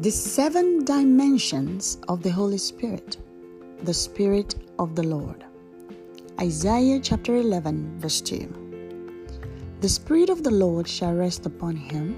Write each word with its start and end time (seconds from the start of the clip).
The 0.00 0.12
seven 0.12 0.84
dimensions 0.84 1.98
of 2.06 2.22
the 2.22 2.30
Holy 2.30 2.58
Spirit, 2.58 3.16
the 3.82 3.92
Spirit 3.92 4.54
of 4.78 4.94
the 4.94 5.02
Lord. 5.02 5.44
Isaiah 6.40 7.00
chapter 7.00 7.34
11, 7.34 7.98
verse 7.98 8.20
2. 8.20 9.76
The 9.80 9.88
Spirit 9.88 10.30
of 10.30 10.44
the 10.44 10.52
Lord 10.52 10.86
shall 10.86 11.14
rest 11.14 11.46
upon 11.46 11.74
him, 11.74 12.16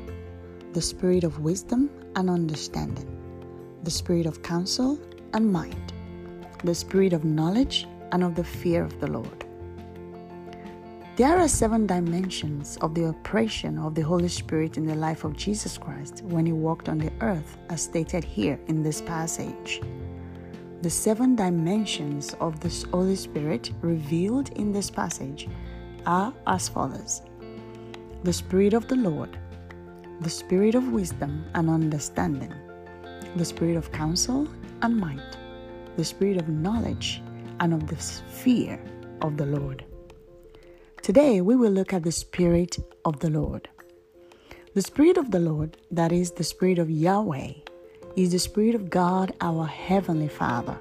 the 0.75 0.83
Spirit 0.83 1.25
of 1.25 1.41
wisdom 1.41 1.89
and 2.17 2.29
understanding, 2.29 3.09
the 3.83 3.91
Spirit 3.91 4.27
of 4.27 4.43
counsel 4.43 5.01
and 5.33 5.51
might, 5.51 5.93
the 6.63 6.75
Spirit 6.75 7.15
of 7.15 7.25
knowledge 7.25 7.89
and 8.13 8.23
of 8.23 8.35
the 8.35 8.45
fear 8.45 8.85
of 8.85 9.01
the 9.01 9.07
Lord 9.07 9.47
there 11.21 11.39
are 11.39 11.49
seven 11.49 11.87
dimensions 11.87 12.79
of 12.81 12.95
the 12.95 13.05
operation 13.05 13.77
of 13.77 13.95
the 13.95 14.01
Holy 14.01 14.27
Spirit 14.27 14.79
in 14.79 14.87
the 14.87 14.95
life 14.95 15.23
of 15.23 15.37
Jesus 15.37 15.77
Christ 15.77 16.23
when 16.25 16.47
he 16.47 16.53
walked 16.53 16.89
on 16.89 16.97
the 16.97 17.13
earth, 17.21 17.59
as 17.69 17.83
stated 17.83 18.25
here 18.25 18.59
in 18.69 18.83
this 18.83 19.03
passage. 19.03 19.83
The 20.81 20.89
seven 20.89 21.37
dimensions 21.37 22.35
of 22.41 22.59
the 22.61 22.71
Holy 22.91 23.17
Spirit 23.17 23.71
revealed 23.83 24.49
in 24.57 24.73
this 24.73 24.91
passage 24.91 25.47
are 26.07 26.33
as 26.47 26.71
follows 26.71 27.21
the 28.25 28.33
Spirit 28.33 28.73
of 28.73 28.89
the 28.89 28.97
Lord, 28.97 29.39
the 30.23 30.31
Spirit 30.31 30.75
of 30.75 30.89
wisdom 30.89 31.45
and 31.55 31.69
understanding, 31.69 32.55
the 33.37 33.45
Spirit 33.45 33.77
of 33.77 33.93
counsel 33.93 34.49
and 34.81 34.97
might, 34.97 35.37
the 35.99 36.05
Spirit 36.05 36.39
of 36.39 36.49
knowledge 36.49 37.21
and 37.61 37.75
of 37.75 37.89
the 37.89 37.97
fear 37.97 38.81
of 39.21 39.37
the 39.37 39.45
Lord. 39.45 39.85
Today, 41.11 41.41
we 41.41 41.57
will 41.57 41.73
look 41.73 41.93
at 41.93 42.05
the 42.05 42.13
Spirit 42.13 42.79
of 43.05 43.19
the 43.19 43.31
Lord. 43.31 43.69
The 44.75 44.83
Spirit 44.83 45.17
of 45.17 45.33
the 45.33 45.41
Lord, 45.41 45.77
that 45.91 46.13
is 46.13 46.31
the 46.31 46.45
Spirit 46.45 46.79
of 46.79 46.89
Yahweh, 46.89 47.51
is 48.15 48.31
the 48.31 48.39
Spirit 48.39 48.77
of 48.77 48.91
God, 48.91 49.35
our 49.41 49.67
Heavenly 49.67 50.29
Father. 50.29 50.79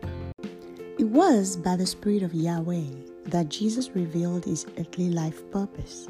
It 1.00 1.08
was 1.08 1.58
by 1.58 1.78
the 1.78 1.88
Spirit 1.88 2.22
of 2.22 2.36
Yahweh 2.36 2.92
that 3.26 3.50
Jesus 3.50 3.90
revealed 3.96 4.46
his 4.46 4.68
earthly 4.78 5.10
life 5.10 5.50
purpose. 5.50 6.08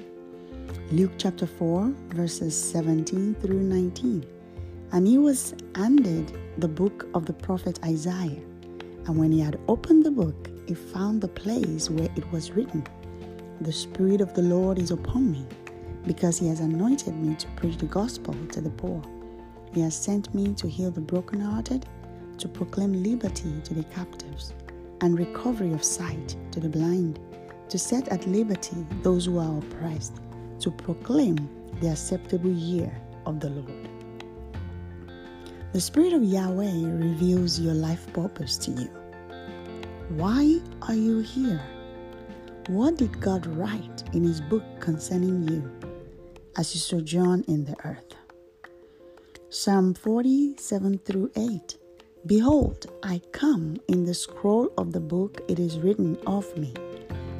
Luke 0.92 1.14
chapter 1.18 1.48
4, 1.48 1.90
verses 2.10 2.62
17 2.72 3.36
through 3.36 3.62
19. 3.62 4.26
And 4.92 5.08
he 5.08 5.18
was 5.18 5.56
handed 5.76 6.38
the 6.58 6.68
book 6.68 7.08
of 7.14 7.26
the 7.26 7.32
prophet 7.32 7.80
Isaiah. 7.86 8.44
And 9.06 9.18
when 9.18 9.32
he 9.32 9.40
had 9.40 9.58
opened 9.70 10.04
the 10.04 10.12
book, 10.12 10.50
he 10.68 10.74
found 10.74 11.22
the 11.22 11.30
place 11.30 11.90
where 11.90 12.10
it 12.18 12.30
was 12.34 12.52
written 12.52 12.86
the 13.62 13.72
Spirit 13.72 14.22
of 14.22 14.34
the 14.34 14.42
Lord 14.42 14.80
is 14.80 14.92
upon 14.92 15.32
me, 15.32 15.46
because 16.08 16.40
He 16.40 16.48
has 16.48 16.62
anointed 16.62 17.16
me 17.16 17.36
to 17.36 17.48
preach 17.58 17.78
the 17.78 17.86
gospel 17.86 18.34
to 18.52 18.62
the 18.62 18.70
poor. 18.70 19.02
He 19.74 19.82
has 19.82 19.96
sent 19.96 20.34
me 20.34 20.54
to 20.54 20.68
heal 20.68 20.92
the 20.92 21.02
brokenhearted, 21.02 21.86
to 22.38 22.48
proclaim 22.48 23.04
liberty 23.04 23.60
to 23.66 23.74
the 23.74 23.84
captives, 23.84 24.54
and 25.02 25.20
recovery 25.20 25.74
of 25.74 25.84
sight 25.84 26.38
to 26.52 26.60
the 26.60 26.70
blind, 26.70 27.20
to 27.68 27.78
set 27.78 28.08
at 28.08 28.26
liberty 28.28 28.86
those 29.04 29.26
who 29.26 29.38
are 29.40 29.58
oppressed, 29.58 30.16
to 30.60 30.72
proclaim 30.72 31.50
the 31.82 31.90
acceptable 31.90 32.52
year 32.52 32.92
of 33.26 33.40
the 33.40 33.50
Lord. 33.50 33.90
The 35.74 35.82
Spirit 35.82 36.14
of 36.14 36.24
Yahweh 36.24 36.86
reveals 36.86 37.60
your 37.60 37.76
life 37.76 38.12
purpose 38.14 38.58
to 38.60 38.72
you. 38.72 38.90
Why 40.10 40.60
are 40.82 40.96
you 40.96 41.20
here? 41.20 41.62
What 42.70 42.98
did 42.98 43.20
God 43.20 43.48
write 43.48 44.04
in 44.14 44.24
His 44.24 44.42
book 44.42 44.62
concerning 44.80 45.50
you 45.50 45.72
as 46.56 46.76
you 46.76 46.80
sojourn 46.80 47.44
in 47.48 47.66
the 47.66 47.76
earth? 47.84 48.14
Psalm 49.50 49.96
47 49.96 51.00
through 51.00 51.32
8 51.36 51.78
Behold, 52.28 52.86
I 53.02 53.24
come 53.32 53.78
in 53.88 54.06
the 54.06 54.14
scroll 54.14 54.72
of 54.78 54.92
the 54.92 55.00
book, 55.00 55.42
it 55.48 55.58
is 55.58 55.80
written 55.80 56.16
of 56.28 56.46
me. 56.56 56.72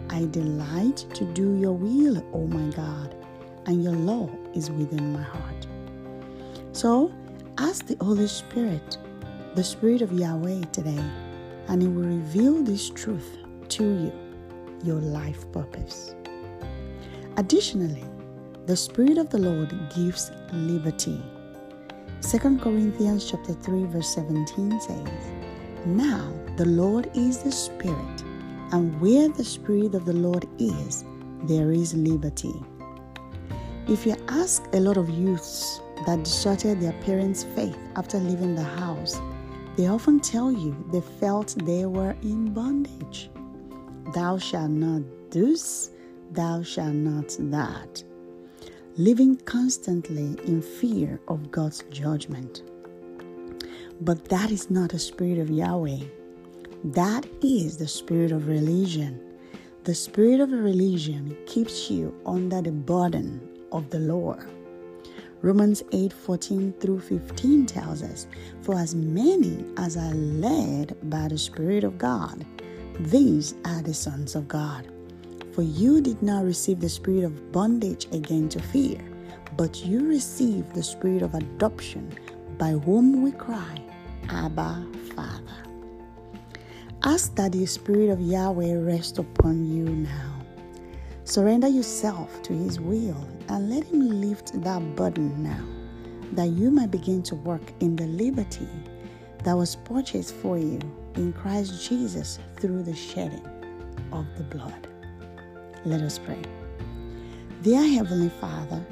I 0.10 0.26
delight 0.32 1.06
to 1.14 1.26
do 1.26 1.58
your 1.58 1.74
will, 1.74 2.26
O 2.34 2.48
my 2.48 2.76
God, 2.76 3.16
and 3.68 3.84
your 3.84 3.94
law 3.94 4.32
is 4.56 4.72
within 4.72 5.14
my 5.14 5.22
heart. 5.22 5.68
So, 6.72 7.14
ask 7.60 7.86
the 7.86 8.04
Holy 8.04 8.26
Spirit, 8.26 8.98
the 9.54 9.64
Spirit 9.64 10.02
of 10.02 10.12
Yahweh 10.12 10.64
today, 10.72 11.06
and 11.68 11.84
He 11.84 11.88
will 11.88 12.18
reveal 12.18 12.64
this 12.64 12.90
truth 12.90 13.38
to 13.68 13.84
you 13.84 14.29
your 14.84 15.02
life 15.02 15.52
purpose. 15.52 16.16
Additionally, 17.38 18.04
the 18.66 18.76
Spirit 18.76 19.18
of 19.18 19.30
the 19.30 19.38
Lord 19.38 19.74
gives 19.96 20.32
liberty. 20.54 21.22
2 22.22 22.38
Corinthians 22.60 23.30
chapter 23.30 23.54
3 23.54 23.86
verse 23.86 24.14
17 24.14 24.80
says, 24.82 25.08
Now 25.86 26.32
the 26.58 26.66
Lord 26.66 27.10
is 27.16 27.40
the 27.40 27.52
Spirit, 27.52 28.24
and 28.72 29.00
where 29.02 29.30
the 29.30 29.44
Spirit 29.44 29.96
of 29.96 30.06
the 30.06 30.14
Lord 30.14 30.46
is, 30.60 31.06
there 31.44 31.72
is 31.72 31.94
liberty. 31.94 32.54
If 33.88 34.06
you 34.06 34.16
ask 34.28 34.64
a 34.74 34.80
lot 34.80 34.98
of 34.98 35.10
youths 35.10 35.82
that 36.06 36.24
deserted 36.24 36.80
their 36.80 36.94
parents' 37.02 37.44
faith 37.56 37.78
after 37.96 38.20
leaving 38.20 38.54
the 38.54 38.64
house, 38.64 39.20
they 39.78 39.88
often 39.88 40.20
tell 40.20 40.52
you 40.52 40.76
they 40.92 41.02
felt 41.02 41.56
they 41.64 41.86
were 41.86 42.16
in 42.22 42.54
bondage. 42.54 43.32
Thou 44.14 44.40
shalt 44.40 44.72
not 44.72 45.04
this, 45.30 45.92
thou 46.32 46.64
shalt 46.64 46.96
not 46.96 47.36
that. 47.52 48.04
Living 48.98 49.36
constantly 49.46 50.36
in 50.48 50.64
fear 50.64 51.20
of 51.28 51.52
God's 51.52 51.84
judgment. 51.92 52.64
But 54.02 54.26
that 54.30 54.50
is 54.50 54.72
not 54.72 54.90
the 54.90 55.00
spirit 55.00 55.38
of 55.38 55.52
Yahweh. 55.52 56.00
That 56.86 57.28
is 57.44 57.78
the 57.78 57.88
spirit 57.88 58.32
of 58.32 58.48
religion. 58.48 59.22
The 59.84 59.94
spirit 59.94 60.40
of 60.40 60.52
religion 60.52 61.38
keeps 61.46 61.92
you 61.92 62.20
under 62.26 62.64
the 62.64 62.72
burden 62.72 63.48
of 63.72 63.92
the 63.92 64.00
law. 64.00 64.38
Romans 65.42 65.84
8 65.92 66.12
14 66.12 66.74
through 66.80 67.00
15 67.02 67.66
tells 67.68 68.02
us, 68.02 68.28
For 68.62 68.76
as 68.76 68.96
many 68.96 69.66
as 69.78 69.96
are 69.98 70.14
led 70.14 70.98
by 71.10 71.28
the 71.28 71.38
Spirit 71.38 71.84
of 71.84 71.98
God, 71.98 72.46
these 73.00 73.56
are 73.64 73.82
the 73.82 73.94
sons 73.94 74.36
of 74.36 74.48
God. 74.50 74.86
For 75.54 75.62
you 75.62 76.02
did 76.02 76.22
not 76.22 76.44
receive 76.44 76.82
the 76.82 76.90
spirit 76.90 77.24
of 77.24 77.52
bondage 77.54 78.08
again 78.12 78.50
to 78.50 78.62
fear, 78.62 79.00
but 79.56 79.86
you 79.86 80.06
received 80.06 80.74
the 80.74 80.84
spirit 80.84 81.22
of 81.22 81.34
adoption, 81.34 82.14
by 82.58 82.72
whom 82.72 83.24
we 83.24 83.32
cry, 83.32 83.82
Abba, 84.30 84.86
Father. 85.16 85.64
Ask 87.04 87.36
that 87.36 87.54
the 87.54 87.66
Spirit 87.66 88.10
of 88.10 88.20
Yahweh 88.20 88.76
rest 88.76 89.18
upon 89.18 89.66
you 89.66 89.86
now. 89.86 90.36
Surrender 91.24 91.70
yourself 91.70 92.42
to 92.44 92.54
His 92.54 92.82
will 92.82 93.26
and 93.48 93.70
let 93.70 93.86
Him 93.86 94.22
lift 94.22 94.62
that 94.62 94.96
burden 94.98 95.42
now, 95.42 95.66
that 96.34 96.50
you 96.50 96.70
might 96.70 96.92
begin 96.92 97.24
to 97.24 97.36
work 97.36 97.62
in 97.80 97.96
the 97.96 98.08
liberty 98.08 98.68
that 99.46 99.54
was 99.54 99.78
purchased 99.78 100.36
for 100.36 100.58
you 100.58 100.80
in 101.20 101.34
Christ 101.34 101.88
Jesus 101.88 102.40
through 102.56 102.84
the 102.84 102.96
shedding 102.96 103.46
of 104.12 104.26
the 104.38 104.44
blood. 104.44 104.88
Let 105.86 106.02
us 106.02 106.18
pray. 106.18 106.42
Dear 107.62 107.84
Heavenly 107.84 108.30
Father, 108.42 108.84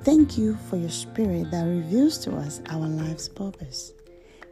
thank 0.00 0.38
you 0.38 0.56
for 0.68 0.76
your 0.76 0.90
Spirit 0.90 1.50
that 1.50 1.64
reveals 1.64 2.18
to 2.18 2.34
us 2.34 2.62
our 2.70 2.86
life's 2.88 3.28
purpose. 3.28 3.92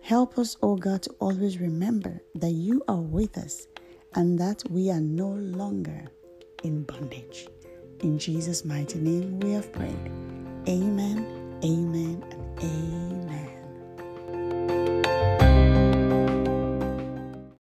Help 0.03 0.39
us, 0.39 0.57
O 0.63 0.73
oh 0.73 0.77
God, 0.77 1.03
to 1.03 1.11
always 1.19 1.59
remember 1.59 2.21
that 2.35 2.53
you 2.53 2.83
are 2.89 3.01
with 3.01 3.39
us 3.39 3.67
and 4.15 4.39
that 4.39 4.63
we 4.71 4.91
are 4.91 5.01
no 5.01 5.29
longer 5.31 6.05
in 6.63 6.83
bondage. 6.83 7.49
In 8.01 8.19
Jesus' 8.19 8.67
mighty 8.67 8.99
name 8.99 9.41
we 9.41 9.53
have 9.53 9.73
prayed. 9.73 10.11
Amen, 10.69 11.59
amen, 11.65 12.23
and 12.31 12.59
amen 12.61 13.24